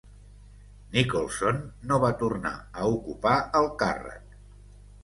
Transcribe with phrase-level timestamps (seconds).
[0.95, 4.43] Nicholson no va tornar a ocupar el càrrec.